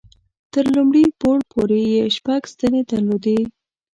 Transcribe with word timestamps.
تر 0.53 0.65
لومړي 0.75 1.03
پوړ 1.19 1.37
پورې 1.51 1.79
یې 1.93 2.03
شپږ 2.15 2.41
ستنې 2.53 2.81
درلودې. 2.89 3.39